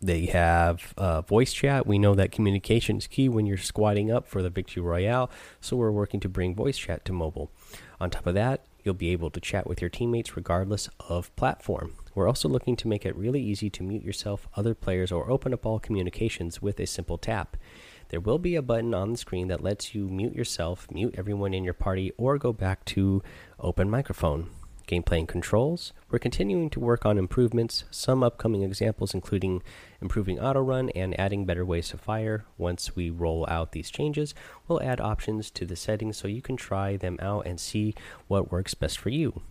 they 0.00 0.26
have 0.26 0.94
uh, 0.96 1.20
voice 1.22 1.52
chat. 1.52 1.86
We 1.86 1.98
know 1.98 2.14
that 2.14 2.32
communication 2.32 2.96
is 2.96 3.06
key 3.06 3.28
when 3.28 3.46
you're 3.46 3.58
squadding 3.58 4.14
up 4.14 4.26
for 4.26 4.42
the 4.42 4.50
Victory 4.50 4.82
Royale, 4.82 5.30
so 5.60 5.76
we're 5.76 5.90
working 5.90 6.20
to 6.20 6.28
bring 6.28 6.54
voice 6.54 6.78
chat 6.78 7.04
to 7.04 7.12
mobile. 7.12 7.50
On 8.00 8.08
top 8.08 8.26
of 8.26 8.34
that, 8.34 8.64
you'll 8.82 8.94
be 8.94 9.10
able 9.10 9.30
to 9.30 9.40
chat 9.40 9.66
with 9.66 9.82
your 9.82 9.90
teammates 9.90 10.36
regardless 10.36 10.88
of 11.08 11.34
platform. 11.36 11.92
We're 12.14 12.28
also 12.28 12.48
looking 12.48 12.76
to 12.76 12.88
make 12.88 13.04
it 13.04 13.14
really 13.14 13.42
easy 13.42 13.68
to 13.70 13.82
mute 13.82 14.02
yourself, 14.02 14.48
other 14.56 14.74
players, 14.74 15.12
or 15.12 15.30
open 15.30 15.52
up 15.52 15.66
all 15.66 15.78
communications 15.78 16.62
with 16.62 16.80
a 16.80 16.86
simple 16.86 17.18
tap. 17.18 17.56
There 18.08 18.20
will 18.20 18.38
be 18.38 18.56
a 18.56 18.62
button 18.62 18.94
on 18.94 19.12
the 19.12 19.18
screen 19.18 19.48
that 19.48 19.62
lets 19.62 19.94
you 19.94 20.08
mute 20.08 20.34
yourself, 20.34 20.88
mute 20.90 21.14
everyone 21.16 21.54
in 21.54 21.62
your 21.62 21.74
party, 21.74 22.10
or 22.16 22.38
go 22.38 22.52
back 22.52 22.84
to 22.86 23.22
open 23.60 23.88
microphone. 23.90 24.48
Gameplay 24.90 25.20
and 25.20 25.28
controls. 25.28 25.92
We're 26.10 26.18
continuing 26.18 26.68
to 26.70 26.80
work 26.80 27.06
on 27.06 27.16
improvements, 27.16 27.84
some 27.92 28.24
upcoming 28.24 28.64
examples 28.64 29.14
including 29.14 29.62
improving 30.02 30.40
auto 30.40 30.60
run 30.60 30.90
and 30.96 31.18
adding 31.18 31.44
better 31.44 31.64
ways 31.64 31.90
to 31.90 31.96
fire. 31.96 32.44
Once 32.58 32.96
we 32.96 33.08
roll 33.08 33.46
out 33.48 33.70
these 33.70 33.88
changes, 33.88 34.34
we'll 34.66 34.82
add 34.82 35.00
options 35.00 35.48
to 35.52 35.64
the 35.64 35.76
settings 35.76 36.16
so 36.16 36.26
you 36.26 36.42
can 36.42 36.56
try 36.56 36.96
them 36.96 37.18
out 37.22 37.46
and 37.46 37.60
see 37.60 37.94
what 38.26 38.50
works 38.50 38.74
best 38.74 38.98
for 38.98 39.10
you 39.10 39.42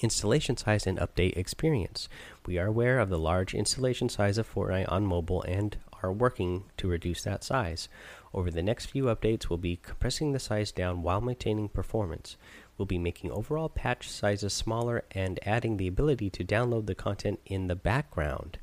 installation 0.00 0.56
size 0.56 0.86
and 0.86 0.96
update 0.98 1.36
experience. 1.36 2.08
We 2.46 2.56
are 2.56 2.66
aware 2.66 2.98
of 2.98 3.10
the 3.10 3.18
large 3.18 3.54
installation 3.54 4.08
size 4.08 4.38
of 4.38 4.50
Fortnite 4.50 4.90
on 4.90 5.04
mobile 5.04 5.42
and 5.42 5.76
are 6.02 6.12
working 6.12 6.64
to 6.78 6.88
reduce 6.88 7.22
that 7.22 7.44
size. 7.44 7.88
Over 8.34 8.50
the 8.50 8.62
next 8.62 8.86
few 8.86 9.04
updates, 9.04 9.48
we'll 9.48 9.58
be 9.58 9.76
compressing 9.76 10.32
the 10.32 10.38
size 10.38 10.72
down 10.72 11.02
while 11.02 11.20
maintaining 11.20 11.68
performance. 11.68 12.36
We'll 12.76 12.86
be 12.86 12.98
making 12.98 13.30
overall 13.30 13.68
patch 13.68 14.08
sizes 14.08 14.52
smaller 14.52 15.04
and 15.12 15.38
adding 15.46 15.76
the 15.76 15.88
ability 15.88 16.30
to 16.30 16.44
download 16.44 16.86
the 16.86 16.94
content 16.94 17.40
in 17.46 17.66
the 17.66 17.76
background. 17.76 18.58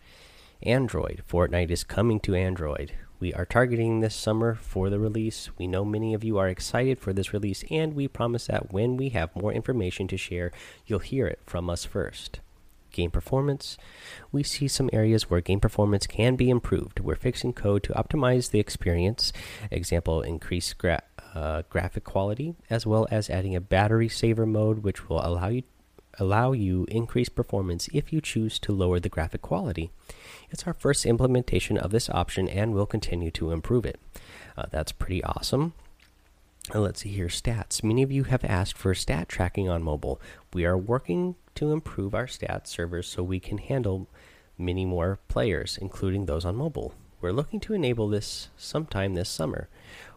Android 0.62 1.24
Fortnite 1.30 1.72
is 1.72 1.84
coming 1.84 2.20
to 2.22 2.36
Android. 2.36 2.94
We 3.20 3.34
are 3.34 3.46
targeting 3.46 4.00
this 4.00 4.16
summer 4.16 4.56
for 4.56 4.90
the 4.90 5.00
release. 5.00 5.50
We 5.58 5.68
know 5.68 5.84
many 5.84 6.14
of 6.14 6.24
you 6.24 6.38
are 6.38 6.48
excited 6.48 7.00
for 7.00 7.12
this 7.12 7.34
release, 7.34 7.66
and 7.70 7.94
we 7.94 8.08
promise 8.08 8.48
that 8.48 8.72
when 8.72 8.96
we 8.96 9.10
have 9.10 9.36
more 9.36 9.52
information 9.52 10.08
to 10.08 10.18
share, 10.18 10.52
you'll 10.86 11.00
hear 11.00 11.28
it 11.28 11.40
from 11.46 11.70
us 11.70 11.84
first. 11.84 12.40
Game 12.92 13.12
performance. 13.12 13.78
We 14.32 14.42
see 14.44 14.68
some 14.68 14.90
areas 14.92 15.30
where 15.30 15.42
game 15.42 15.60
performance 15.60 16.08
can 16.08 16.36
be 16.36 16.50
improved. 16.50 17.02
We're 17.02 17.16
fixing 17.16 17.54
code 17.54 17.84
to 17.84 17.94
optimize 17.94 18.52
the 18.52 18.60
experience. 18.60 19.32
Example, 19.70 20.22
increase 20.22 20.74
gra 20.74 21.04
uh, 21.36 21.64
graphic 21.70 22.04
quality, 22.04 22.56
as 22.70 22.86
well 22.86 23.08
as 23.12 23.30
adding 23.30 23.56
a 23.56 23.62
battery 23.62 24.10
saver 24.10 24.46
mode, 24.46 24.80
which 24.80 25.10
will 25.10 25.26
allow 25.26 25.48
you 25.50 25.64
allow 26.20 26.52
you 26.52 26.86
increased 26.90 27.36
performance 27.36 27.88
if 27.94 28.12
you 28.12 28.20
choose 28.20 28.60
to 28.60 28.74
lower 28.74 29.00
the 29.00 29.08
graphic 29.08 29.42
quality. 29.42 29.90
It's 30.50 30.68
our 30.68 30.74
first 30.74 31.06
implementation 31.06 31.78
of 31.78 31.92
this 31.92 32.10
option 32.10 32.50
and 32.50 32.74
we'll 32.74 32.86
continue 32.86 33.32
to 33.32 33.52
improve 33.52 33.86
it. 33.86 34.00
Uh, 34.58 34.66
that's 34.70 34.92
pretty 34.92 35.24
awesome. 35.24 35.74
Uh, 36.74 36.80
let's 36.82 37.02
see 37.02 37.10
here 37.10 37.28
stats. 37.28 37.84
Many 37.84 38.04
of 38.04 38.12
you 38.12 38.26
have 38.26 38.44
asked 38.44 38.78
for 38.78 38.94
stat 38.94 39.30
tracking 39.30 39.70
on 39.70 39.82
mobile. 39.82 40.20
We 40.54 40.66
are 40.66 40.78
working 40.78 41.36
to 41.56 41.72
improve 41.72 42.14
our 42.14 42.28
stats 42.28 42.68
servers 42.68 43.08
so 43.08 43.24
we 43.24 43.40
can 43.40 43.58
handle 43.58 44.08
many 44.58 44.86
more 44.86 45.20
players, 45.30 45.78
including 45.82 46.26
those 46.26 46.46
on 46.46 46.56
mobile. 46.56 46.94
We're 47.22 47.32
looking 47.32 47.60
to 47.62 47.74
enable 47.74 48.08
this 48.08 48.50
sometime 48.58 49.14
this 49.14 49.30
summer. 49.30 49.68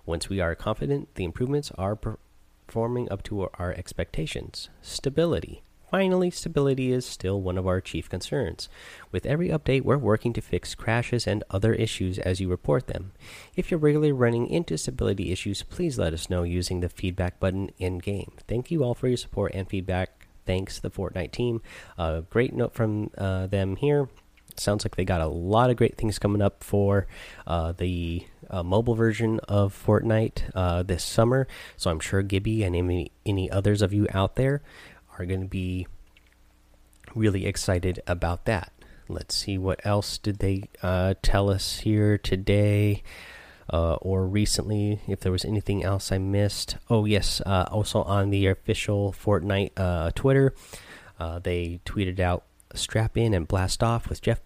Once 0.04 0.28
we 0.28 0.40
are 0.40 0.54
confident 0.54 1.14
the 1.14 1.25
improvements 1.25 1.71
are 1.78 1.97
performing 1.97 3.11
up 3.11 3.23
to 3.23 3.49
our 3.54 3.73
expectations. 3.73 4.68
Stability. 4.80 5.62
Finally, 5.90 6.30
stability 6.30 6.90
is 6.90 7.04
still 7.04 7.42
one 7.42 7.59
of 7.59 7.66
our 7.66 7.78
chief 7.78 8.09
concerns. 8.09 8.71
With 9.11 9.26
every 9.26 9.50
update, 9.50 9.82
we're 9.82 9.99
working 9.99 10.32
to 10.32 10.40
fix 10.40 10.75
crashes 10.75 11.26
and 11.26 11.44
other 11.50 11.75
issues 11.75 12.18
as 12.18 12.40
you 12.40 12.49
report 12.49 12.87
them. 12.87 13.12
If 13.56 13.71
you're 13.71 13.78
regularly 13.78 14.11
running 14.11 14.49
into 14.49 14.78
stability 14.78 15.32
issues, 15.32 15.62
please 15.62 15.99
let 15.99 16.14
us 16.14 16.30
know 16.30 16.44
using 16.44 16.80
the 16.80 16.88
feedback 16.88 17.38
button 17.38 17.73
in 17.78 17.99
game. 17.99 18.32
Thank 18.49 18.71
you 18.71 18.82
all 18.82 18.94
for 18.94 19.06
your 19.06 19.18
support 19.18 19.52
and 19.54 19.68
feedback. 19.68 20.28
Thanks, 20.47 20.80
the 20.80 20.90
Fortnite 20.90 21.30
team. 21.30 21.61
A 21.99 22.23
great 22.23 22.54
note 22.54 22.73
from 22.73 23.11
uh, 23.18 23.47
them 23.49 23.76
here. 23.76 24.09
Sounds 24.56 24.85
like 24.85 24.97
they 24.97 25.04
got 25.04 25.21
a 25.21 25.26
lot 25.26 25.71
of 25.71 25.76
great 25.76 25.97
things 25.97 26.18
coming 26.18 26.42
up 26.42 26.62
for 26.62 27.06
uh, 27.47 27.73
the 27.73 28.26
uh, 28.50 28.62
mobile 28.62 28.94
version 28.94 29.40
of 29.49 29.75
Fortnite 29.75 30.50
uh, 30.54 30.82
this 30.82 31.04
summer. 31.04 31.47
So 31.76 31.90
I'm 31.90 32.00
sure 32.00 32.23
Gibby 32.23 32.62
and 32.62 32.76
any, 32.76 33.12
any 33.25 33.50
others 33.50 33.82
of 33.82 33.92
you 33.92 34.06
out 34.12 34.37
there 34.37 34.62
are 35.18 35.25
going 35.25 35.40
to 35.40 35.49
be 35.49 35.87
really 37.14 37.47
excited 37.47 38.02
about 38.06 38.44
that. 38.47 38.73
Let's 39.09 39.37
see 39.37 39.59
what 39.59 39.85
else 39.85 40.18
did 40.18 40.38
they 40.38 40.68
uh, 40.82 41.14
tell 41.23 41.50
us 41.50 41.80
here 41.80 42.16
today 42.16 43.02
uh, 43.71 43.94
or 43.94 44.26
recently. 44.26 45.00
If 45.06 45.21
there 45.21 45.32
was 45.32 45.44
anything 45.44 45.85
else 45.85 46.12
I 46.12 46.18
missed. 46.18 46.76
Oh 46.88 47.04
yes, 47.04 47.40
uh, 47.44 47.66
also 47.71 48.02
on 48.02 48.30
the 48.30 48.47
official 48.47 49.12
Fortnite 49.12 49.73
uh, 49.76 50.11
Twitter, 50.14 50.54
uh, 51.18 51.38
they 51.40 51.80
tweeted 51.85 52.21
out 52.21 52.44
"Strap 52.75 53.17
in 53.17 53.35
and 53.35 53.49
blast 53.49 53.83
off 53.83 54.09
with 54.09 54.23
Jeff 54.23 54.41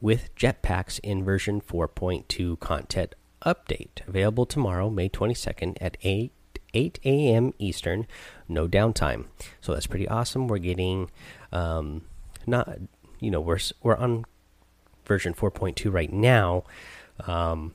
with 0.00 0.34
jetpacks 0.34 0.98
in 1.00 1.24
version 1.24 1.60
4.2 1.60 2.58
content 2.58 3.14
update 3.46 4.06
available 4.06 4.46
tomorrow, 4.46 4.90
May 4.90 5.08
22nd 5.08 5.76
at 5.80 5.96
8 6.02 6.32
8 6.74 6.98
a.m. 7.04 7.52
Eastern, 7.58 8.06
no 8.48 8.66
downtime. 8.66 9.26
So 9.60 9.74
that's 9.74 9.86
pretty 9.86 10.08
awesome. 10.08 10.48
We're 10.48 10.58
getting, 10.58 11.10
um, 11.52 12.02
not, 12.46 12.78
you 13.20 13.30
know, 13.30 13.40
we're 13.40 13.58
we're 13.82 13.96
on 13.96 14.24
version 15.04 15.34
4.2 15.34 15.92
right 15.92 16.12
now. 16.12 16.64
Um, 17.26 17.74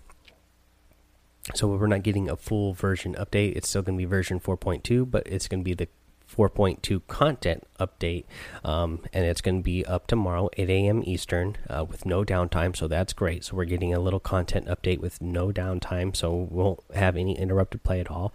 so 1.54 1.68
we're 1.68 1.88
not 1.88 2.04
getting 2.04 2.30
a 2.30 2.36
full 2.36 2.74
version 2.74 3.16
update. 3.16 3.56
It's 3.56 3.70
still 3.70 3.82
going 3.82 3.98
to 3.98 4.02
be 4.02 4.06
version 4.06 4.40
4.2, 4.40 5.10
but 5.10 5.26
it's 5.28 5.48
going 5.48 5.62
to 5.62 5.64
be 5.64 5.74
the 5.74 5.88
4.2 6.34 7.02
content 7.08 7.66
update, 7.80 8.26
um, 8.64 9.02
and 9.14 9.26
it's 9.26 9.42
going 9.42 9.58
to 9.58 9.64
be 9.64 9.86
up 9.86 10.08
tomorrow, 10.08 10.50
8 10.58 10.70
a.m. 10.70 11.04
Eastern, 11.06 11.58
uh, 11.70 11.84
with 11.84 12.06
no 12.06 12.24
downtime. 12.24 12.76
So 12.76 12.88
that's 12.88 13.14
great. 13.14 13.46
So 13.46 13.56
we're 13.56 13.66
getting 13.66 13.94
a 13.94 14.00
little 14.00 14.20
content 14.20 14.68
update 14.68 15.00
with 15.00 15.22
no 15.22 15.52
downtime, 15.52 16.16
so 16.16 16.36
we 16.36 16.62
won't 16.62 16.80
have 16.94 17.16
any 17.16 17.38
interrupted 17.38 17.84
play 17.84 18.00
at 18.00 18.12
all. 18.12 18.34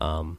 Um, 0.00 0.38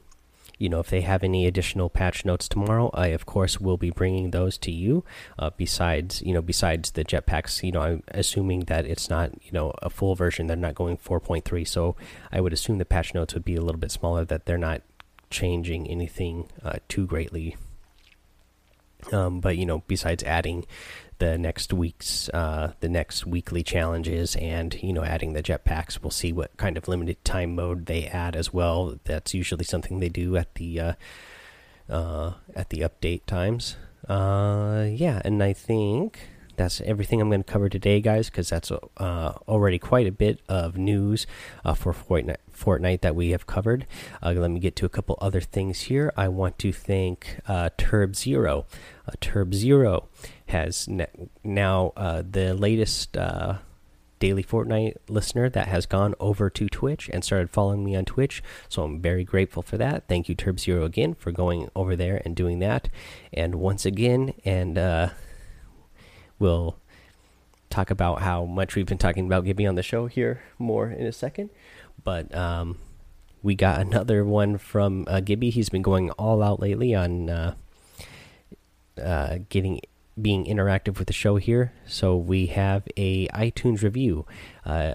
you 0.58 0.68
know, 0.68 0.80
if 0.80 0.88
they 0.88 1.00
have 1.00 1.24
any 1.24 1.46
additional 1.46 1.90
patch 1.90 2.24
notes 2.24 2.48
tomorrow, 2.48 2.90
I 2.94 3.08
of 3.08 3.26
course 3.26 3.60
will 3.60 3.76
be 3.76 3.90
bringing 3.90 4.30
those 4.30 4.56
to 4.58 4.70
you. 4.70 5.04
Uh, 5.38 5.50
besides, 5.56 6.22
you 6.22 6.32
know, 6.32 6.42
besides 6.42 6.92
the 6.92 7.04
jetpacks, 7.04 7.62
you 7.62 7.72
know, 7.72 7.80
I'm 7.80 8.02
assuming 8.08 8.60
that 8.60 8.86
it's 8.86 9.10
not, 9.10 9.32
you 9.42 9.52
know, 9.52 9.72
a 9.82 9.90
full 9.90 10.14
version. 10.14 10.46
They're 10.46 10.56
not 10.56 10.74
going 10.74 10.96
4.3, 10.96 11.66
so 11.66 11.96
I 12.32 12.40
would 12.40 12.52
assume 12.52 12.78
the 12.78 12.84
patch 12.84 13.14
notes 13.14 13.34
would 13.34 13.44
be 13.44 13.56
a 13.56 13.60
little 13.60 13.80
bit 13.80 13.90
smaller. 13.90 14.24
That 14.24 14.46
they're 14.46 14.58
not 14.58 14.82
changing 15.34 15.90
anything 15.90 16.48
uh, 16.64 16.78
too 16.88 17.06
greatly. 17.06 17.56
Um, 19.12 19.40
but 19.40 19.58
you 19.58 19.66
know, 19.66 19.82
besides 19.88 20.22
adding 20.22 20.64
the 21.18 21.36
next 21.36 21.72
week's 21.72 22.28
uh, 22.30 22.72
the 22.80 22.88
next 22.88 23.26
weekly 23.26 23.62
challenges 23.62 24.36
and 24.36 24.80
you 24.82 24.92
know 24.92 25.02
adding 25.02 25.34
the 25.34 25.42
jetpacks, 25.42 26.00
we'll 26.00 26.10
see 26.10 26.32
what 26.32 26.56
kind 26.56 26.78
of 26.78 26.88
limited 26.88 27.22
time 27.24 27.54
mode 27.54 27.86
they 27.86 28.06
add 28.06 28.36
as 28.36 28.54
well. 28.54 28.98
That's 29.04 29.34
usually 29.34 29.64
something 29.64 29.98
they 29.98 30.08
do 30.08 30.36
at 30.36 30.54
the 30.54 30.80
uh, 30.80 30.92
uh 31.90 32.32
at 32.54 32.70
the 32.70 32.80
update 32.80 33.26
times. 33.26 33.76
Uh, 34.08 34.86
yeah, 34.88 35.20
and 35.24 35.42
I 35.42 35.52
think 35.52 36.20
that's 36.56 36.80
everything 36.82 37.20
I'm 37.20 37.28
going 37.28 37.42
to 37.42 37.52
cover 37.52 37.68
today, 37.68 38.00
guys, 38.00 38.30
because 38.30 38.48
that's 38.48 38.70
uh, 38.70 38.78
already 39.48 39.78
quite 39.78 40.06
a 40.06 40.12
bit 40.12 40.40
of 40.48 40.76
news 40.76 41.26
uh, 41.64 41.74
for 41.74 41.92
Fortnite, 41.92 42.36
Fortnite, 42.54 43.00
that 43.00 43.14
we 43.14 43.30
have 43.30 43.46
covered. 43.46 43.86
Uh, 44.22 44.32
let 44.32 44.50
me 44.50 44.60
get 44.60 44.76
to 44.76 44.86
a 44.86 44.88
couple 44.88 45.18
other 45.20 45.40
things 45.40 45.82
here. 45.82 46.12
I 46.16 46.28
want 46.28 46.58
to 46.60 46.72
thank 46.72 47.40
uh, 47.46 47.70
Turb 47.76 48.14
Zero. 48.14 48.66
Uh, 49.06 49.12
Turb 49.20 49.54
Zero 49.54 50.08
has 50.46 50.88
now 51.42 51.92
uh, 51.96 52.22
the 52.28 52.54
latest 52.54 53.16
daily 54.20 54.44
Fortnite 54.44 54.96
listener 55.08 55.50
that 55.50 55.68
has 55.68 55.84
gone 55.84 56.14
over 56.18 56.48
to 56.48 56.68
Twitch 56.68 57.10
and 57.12 57.22
started 57.22 57.50
following 57.50 57.84
me 57.84 57.94
on 57.96 58.04
Twitch. 58.04 58.42
So 58.68 58.82
I'm 58.82 59.00
very 59.00 59.24
grateful 59.24 59.62
for 59.62 59.76
that. 59.76 60.08
Thank 60.08 60.28
you, 60.28 60.34
Turb 60.34 60.60
Zero, 60.60 60.84
again 60.84 61.14
for 61.14 61.32
going 61.32 61.68
over 61.76 61.94
there 61.96 62.22
and 62.24 62.34
doing 62.34 62.60
that. 62.60 62.88
And 63.32 63.56
once 63.56 63.84
again, 63.84 64.32
and 64.44 64.78
we'll 66.38 66.76
talk 67.70 67.90
about 67.90 68.22
how 68.22 68.44
much 68.44 68.74
we've 68.74 68.86
been 68.86 68.98
talking 68.98 69.26
about 69.26 69.44
Gibby 69.44 69.66
on 69.66 69.74
the 69.74 69.82
show 69.82 70.06
here 70.06 70.42
more 70.58 70.88
in 70.90 71.06
a 71.06 71.12
second. 71.12 71.50
But 72.02 72.34
um, 72.34 72.78
we 73.42 73.54
got 73.54 73.80
another 73.80 74.24
one 74.24 74.58
from 74.58 75.04
uh, 75.08 75.20
Gibby. 75.20 75.50
He's 75.50 75.68
been 75.68 75.82
going 75.82 76.10
all 76.12 76.42
out 76.42 76.60
lately 76.60 76.94
on 76.94 77.30
uh, 77.30 77.54
uh, 79.02 79.38
getting 79.48 79.80
being 80.20 80.44
interactive 80.44 80.98
with 80.98 81.08
the 81.08 81.12
show 81.12 81.36
here. 81.36 81.72
So 81.86 82.16
we 82.16 82.46
have 82.46 82.86
a 82.96 83.26
iTunes 83.28 83.82
review. 83.82 84.26
Uh, 84.64 84.94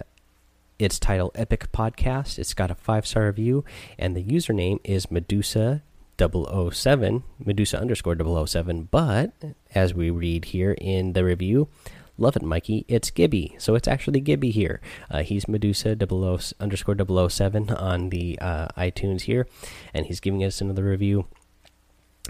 it's 0.77 0.97
titled 0.97 1.31
Epic 1.35 1.73
Podcast. 1.73 2.39
It's 2.39 2.53
got 2.53 2.71
a 2.71 2.75
five 2.75 3.05
star 3.05 3.25
review, 3.25 3.65
and 3.97 4.15
the 4.15 4.23
username 4.23 4.79
is 4.85 5.11
Medusa 5.11 5.83
007, 6.19 7.23
Medusa 7.43 7.79
underscore 7.79 8.15
007. 8.47 8.89
But 8.91 9.33
as 9.73 9.93
we 9.93 10.09
read 10.09 10.45
here 10.45 10.75
in 10.79 11.13
the 11.13 11.23
review, 11.23 11.69
love 12.17 12.35
it, 12.35 12.43
Mikey. 12.43 12.85
It's 12.87 13.09
Gibby. 13.09 13.55
So 13.57 13.75
it's 13.75 13.87
actually 13.87 14.19
Gibby 14.19 14.51
here. 14.51 14.81
Uh, 15.09 15.23
he's 15.23 15.47
Medusa 15.47 15.97
00 15.97 16.39
underscore 16.59 17.29
007 17.29 17.69
on 17.71 18.09
the 18.09 18.37
uh, 18.39 18.67
iTunes 18.77 19.21
here, 19.21 19.47
and 19.93 20.05
he's 20.05 20.19
giving 20.19 20.43
us 20.43 20.61
another 20.61 20.83
review 20.83 21.27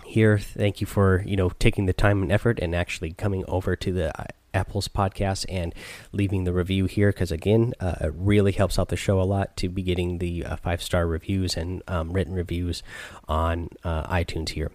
here. 0.06 0.38
Thank 0.38 0.82
you 0.82 0.88
for 0.88 1.24
you 1.26 1.36
know 1.36 1.50
taking 1.60 1.86
the 1.86 1.94
time 1.94 2.22
and 2.22 2.32
effort 2.32 2.60
and 2.60 2.76
actually 2.76 3.12
coming 3.14 3.44
over 3.48 3.76
to 3.76 3.92
the 3.92 4.20
uh, 4.20 4.26
Apple's 4.60 4.90
podcast 4.90 5.46
and 5.48 5.74
leaving 6.12 6.44
the 6.44 6.54
review 6.54 6.86
here 6.86 7.12
because 7.12 7.32
again, 7.32 7.74
uh, 7.80 7.96
it 8.02 8.14
really 8.16 8.52
helps 8.52 8.78
out 8.78 8.90
the 8.90 8.98
show 8.98 9.22
a 9.22 9.24
lot 9.24 9.56
to 9.58 9.70
be 9.70 9.82
getting 9.82 10.18
the 10.18 10.46
uh, 10.46 10.56
five 10.58 10.84
star 10.84 11.08
reviews 11.08 11.56
and 11.56 11.82
um, 11.88 12.12
written 12.12 12.34
reviews 12.34 12.84
on 13.28 13.70
uh, 13.84 14.04
iTunes 14.14 14.50
here. 14.50 14.72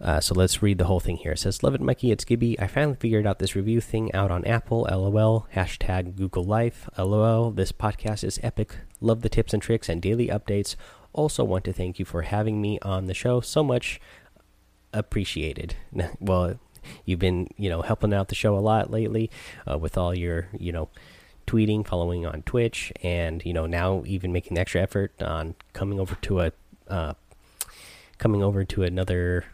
Uh, 0.00 0.20
so 0.20 0.34
let's 0.34 0.62
read 0.62 0.78
the 0.78 0.84
whole 0.84 1.00
thing 1.00 1.16
here. 1.16 1.32
It 1.32 1.38
says, 1.38 1.62
Love 1.62 1.74
it, 1.74 1.80
Mikey. 1.80 2.10
It's 2.12 2.24
Gibby. 2.24 2.58
I 2.60 2.66
finally 2.66 2.96
figured 2.96 3.26
out 3.26 3.38
this 3.38 3.56
review 3.56 3.80
thing 3.80 4.12
out 4.14 4.30
on 4.30 4.44
Apple. 4.44 4.86
LOL. 4.90 5.46
Hashtag 5.54 6.16
Google 6.16 6.44
Life. 6.44 6.88
LOL. 6.98 7.50
This 7.50 7.72
podcast 7.72 8.22
is 8.22 8.38
epic. 8.42 8.76
Love 9.00 9.22
the 9.22 9.28
tips 9.28 9.54
and 9.54 9.62
tricks 9.62 9.88
and 9.88 10.02
daily 10.02 10.28
updates. 10.28 10.76
Also, 11.12 11.42
want 11.44 11.64
to 11.64 11.72
thank 11.72 11.98
you 11.98 12.04
for 12.04 12.22
having 12.22 12.60
me 12.60 12.78
on 12.80 13.06
the 13.06 13.14
show. 13.14 13.40
So 13.40 13.62
much 13.62 14.00
appreciated. 14.92 15.76
well, 16.20 16.58
you've 17.04 17.18
been 17.18 17.48
you 17.56 17.68
know 17.68 17.82
helping 17.82 18.12
out 18.12 18.28
the 18.28 18.34
show 18.34 18.56
a 18.56 18.60
lot 18.60 18.90
lately 18.90 19.30
uh, 19.70 19.78
with 19.78 19.96
all 19.96 20.14
your 20.16 20.48
you 20.58 20.72
know 20.72 20.88
tweeting, 21.46 21.86
following 21.86 22.26
on 22.26 22.42
Twitch, 22.42 22.92
and 23.02 23.44
you 23.44 23.52
know 23.52 23.66
now 23.66 24.02
even 24.06 24.32
making 24.32 24.54
the 24.54 24.60
extra 24.60 24.80
effort 24.80 25.20
on 25.22 25.54
coming 25.72 26.00
over 26.00 26.14
to 26.16 26.40
a 26.40 26.52
uh, 26.88 27.14
coming 28.18 28.42
over 28.42 28.64
to 28.64 28.82
another 28.82 29.44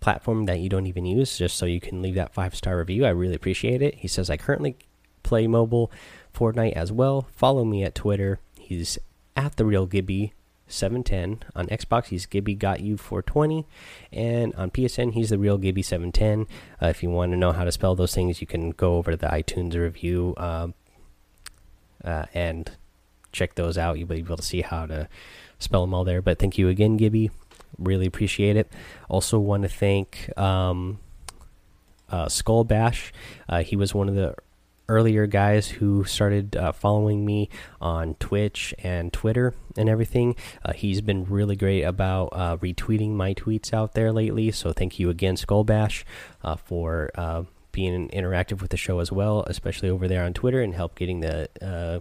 platform 0.00 0.44
that 0.46 0.60
you 0.60 0.68
don't 0.68 0.86
even 0.86 1.04
use 1.04 1.38
just 1.38 1.56
so 1.56 1.66
you 1.66 1.80
can 1.80 2.02
leave 2.02 2.14
that 2.14 2.34
five 2.34 2.54
star 2.54 2.78
review. 2.78 3.04
I 3.04 3.10
really 3.10 3.34
appreciate 3.34 3.82
it. 3.82 3.96
He 3.96 4.08
says 4.08 4.30
I 4.30 4.36
currently 4.36 4.76
play 5.22 5.46
mobile 5.46 5.90
Fortnite 6.34 6.74
as 6.74 6.92
well. 6.92 7.28
Follow 7.34 7.64
me 7.64 7.82
at 7.82 7.94
Twitter. 7.94 8.38
He's 8.58 8.98
at 9.36 9.56
the 9.56 9.64
real 9.64 9.86
Gibby 9.86 10.32
710. 10.68 11.44
On 11.54 11.66
Xbox, 11.66 12.06
he's 12.06 12.26
Gibby 12.26 12.54
Got 12.54 12.80
You 12.80 12.96
420. 12.96 13.66
And 14.12 14.54
on 14.54 14.70
PSN, 14.70 15.12
he's 15.12 15.30
the 15.30 15.38
real 15.38 15.58
Gibby 15.58 15.82
710. 15.82 16.46
Uh, 16.82 16.88
if 16.88 17.02
you 17.02 17.10
want 17.10 17.32
to 17.32 17.38
know 17.38 17.52
how 17.52 17.64
to 17.64 17.72
spell 17.72 17.94
those 17.94 18.14
things, 18.14 18.40
you 18.40 18.46
can 18.46 18.70
go 18.70 18.96
over 18.96 19.12
to 19.12 19.16
the 19.16 19.28
iTunes 19.28 19.74
review 19.74 20.34
uh, 20.36 20.68
uh, 22.04 22.26
and 22.34 22.72
check 23.32 23.54
those 23.54 23.78
out. 23.78 23.98
You'll 23.98 24.08
be 24.08 24.16
able 24.16 24.36
to 24.36 24.42
see 24.42 24.62
how 24.62 24.86
to 24.86 25.08
spell 25.58 25.82
them 25.82 25.94
all 25.94 26.04
there. 26.04 26.22
But 26.22 26.38
thank 26.38 26.58
you 26.58 26.68
again, 26.68 26.96
Gibby, 26.96 27.30
Really 27.78 28.06
appreciate 28.06 28.56
it. 28.56 28.72
Also, 29.08 29.38
want 29.38 29.64
to 29.64 29.68
thank 29.68 30.36
um, 30.38 30.98
uh, 32.08 32.28
Skull 32.28 32.64
Bash. 32.64 33.12
Uh, 33.48 33.62
he 33.62 33.76
was 33.76 33.94
one 33.94 34.08
of 34.08 34.14
the 34.14 34.34
earlier 34.88 35.26
guys 35.26 35.68
who 35.68 36.04
started 36.04 36.56
uh, 36.56 36.72
following 36.72 37.24
me 37.24 37.48
on 37.80 38.14
Twitch 38.14 38.74
and 38.78 39.12
Twitter 39.12 39.54
and 39.76 39.88
everything. 39.88 40.36
Uh, 40.64 40.72
he's 40.72 41.00
been 41.00 41.24
really 41.24 41.56
great 41.56 41.82
about 41.82 42.26
uh, 42.32 42.56
retweeting 42.58 43.10
my 43.10 43.34
tweets 43.34 43.72
out 43.72 43.94
there 43.94 44.12
lately. 44.12 44.50
So 44.50 44.72
thank 44.72 44.98
you 44.98 45.10
again, 45.10 45.36
Skull 45.36 45.64
Bash, 45.64 46.04
uh, 46.42 46.56
for 46.56 47.10
uh, 47.14 47.44
being 47.72 48.08
interactive 48.08 48.62
with 48.62 48.70
the 48.70 48.76
show 48.76 49.00
as 49.00 49.12
well, 49.12 49.44
especially 49.46 49.90
over 49.90 50.08
there 50.08 50.24
on 50.24 50.32
Twitter, 50.32 50.62
and 50.62 50.74
help 50.74 50.94
getting 50.94 51.20
the 51.20 51.48
uh, 51.60 52.00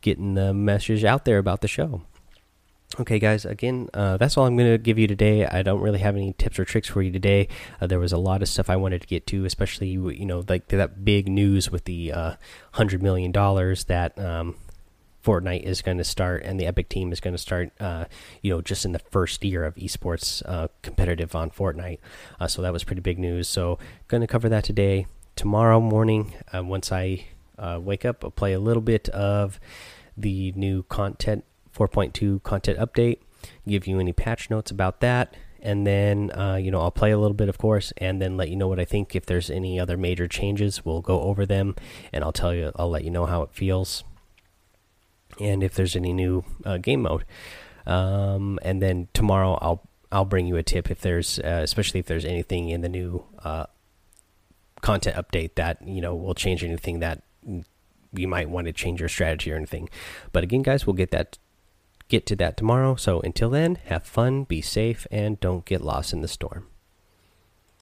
getting 0.00 0.34
the 0.34 0.54
message 0.54 1.04
out 1.04 1.24
there 1.24 1.38
about 1.38 1.60
the 1.60 1.68
show. 1.68 2.02
Okay, 2.98 3.20
guys, 3.20 3.44
again, 3.44 3.88
uh, 3.94 4.16
that's 4.16 4.36
all 4.36 4.46
I'm 4.46 4.56
going 4.56 4.72
to 4.72 4.76
give 4.76 4.98
you 4.98 5.06
today. 5.06 5.46
I 5.46 5.62
don't 5.62 5.80
really 5.80 6.00
have 6.00 6.16
any 6.16 6.32
tips 6.32 6.58
or 6.58 6.64
tricks 6.64 6.88
for 6.88 7.00
you 7.00 7.12
today. 7.12 7.46
Uh, 7.80 7.86
there 7.86 8.00
was 8.00 8.12
a 8.12 8.18
lot 8.18 8.42
of 8.42 8.48
stuff 8.48 8.68
I 8.68 8.74
wanted 8.74 9.00
to 9.02 9.06
get 9.06 9.28
to, 9.28 9.44
especially, 9.44 9.90
you 9.90 10.26
know, 10.26 10.44
like 10.48 10.66
that 10.68 11.04
big 11.04 11.28
news 11.28 11.70
with 11.70 11.84
the 11.84 12.10
uh, 12.12 12.34
$100 12.74 13.00
million 13.00 13.30
that 13.30 14.18
um, 14.18 14.56
Fortnite 15.24 15.62
is 15.62 15.82
going 15.82 15.98
to 15.98 16.04
start 16.04 16.42
and 16.42 16.58
the 16.58 16.66
Epic 16.66 16.88
team 16.88 17.12
is 17.12 17.20
going 17.20 17.32
to 17.32 17.38
start, 17.38 17.70
uh, 17.78 18.06
you 18.42 18.50
know, 18.50 18.60
just 18.60 18.84
in 18.84 18.90
the 18.90 18.98
first 18.98 19.44
year 19.44 19.64
of 19.64 19.76
esports 19.76 20.42
uh, 20.44 20.66
competitive 20.82 21.36
on 21.36 21.48
Fortnite. 21.48 22.00
Uh, 22.40 22.48
so 22.48 22.60
that 22.60 22.72
was 22.72 22.82
pretty 22.82 23.02
big 23.02 23.20
news. 23.20 23.46
So, 23.46 23.78
going 24.08 24.20
to 24.20 24.26
cover 24.26 24.48
that 24.48 24.64
today. 24.64 25.06
Tomorrow 25.36 25.78
morning, 25.78 26.34
once 26.52 26.90
I 26.90 27.26
wake 27.56 28.04
up, 28.04 28.24
I'll 28.24 28.32
play 28.32 28.52
a 28.52 28.60
little 28.60 28.82
bit 28.82 29.08
of 29.10 29.60
the 30.16 30.52
new 30.56 30.82
content 30.82 31.44
4.2 31.76 32.42
content 32.42 32.78
update, 32.78 33.18
give 33.66 33.86
you 33.86 34.00
any 34.00 34.12
patch 34.12 34.50
notes 34.50 34.70
about 34.70 35.00
that, 35.00 35.34
and 35.62 35.86
then 35.86 36.30
uh, 36.32 36.56
you 36.56 36.70
know 36.70 36.80
I'll 36.80 36.90
play 36.90 37.10
a 37.10 37.18
little 37.18 37.34
bit, 37.34 37.48
of 37.48 37.58
course, 37.58 37.92
and 37.98 38.20
then 38.20 38.36
let 38.36 38.48
you 38.48 38.56
know 38.56 38.68
what 38.68 38.80
I 38.80 38.84
think. 38.84 39.14
If 39.14 39.26
there's 39.26 39.50
any 39.50 39.78
other 39.78 39.96
major 39.96 40.26
changes, 40.26 40.84
we'll 40.84 41.02
go 41.02 41.20
over 41.22 41.46
them, 41.46 41.76
and 42.12 42.24
I'll 42.24 42.32
tell 42.32 42.54
you, 42.54 42.72
I'll 42.76 42.90
let 42.90 43.04
you 43.04 43.10
know 43.10 43.26
how 43.26 43.42
it 43.42 43.50
feels, 43.52 44.04
and 45.38 45.62
if 45.62 45.74
there's 45.74 45.96
any 45.96 46.12
new 46.12 46.44
uh, 46.64 46.78
game 46.78 47.02
mode. 47.02 47.24
Um, 47.86 48.58
and 48.62 48.82
then 48.82 49.08
tomorrow 49.14 49.58
I'll 49.60 49.88
I'll 50.12 50.24
bring 50.24 50.46
you 50.46 50.56
a 50.56 50.62
tip 50.62 50.90
if 50.90 51.00
there's, 51.00 51.38
uh, 51.38 51.60
especially 51.62 52.00
if 52.00 52.06
there's 52.06 52.24
anything 52.24 52.68
in 52.68 52.80
the 52.80 52.88
new 52.88 53.24
uh, 53.44 53.66
content 54.80 55.16
update 55.16 55.54
that 55.54 55.86
you 55.86 56.00
know 56.00 56.14
will 56.14 56.34
change 56.34 56.64
anything 56.64 57.00
that 57.00 57.22
you 58.12 58.26
might 58.26 58.48
want 58.50 58.66
to 58.66 58.72
change 58.72 59.00
your 59.00 59.08
strategy 59.08 59.52
or 59.52 59.56
anything. 59.56 59.88
But 60.32 60.42
again, 60.42 60.62
guys, 60.62 60.86
we'll 60.86 60.94
get 60.94 61.10
that 61.12 61.38
get 62.10 62.26
to 62.26 62.36
that 62.36 62.56
tomorrow. 62.56 62.96
So 62.96 63.20
until 63.20 63.48
then, 63.48 63.76
have 63.86 64.04
fun, 64.04 64.44
be 64.44 64.60
safe, 64.60 65.06
and 65.10 65.40
don't 65.40 65.64
get 65.64 65.80
lost 65.80 66.12
in 66.12 66.20
the 66.20 66.28
storm. 66.28 66.69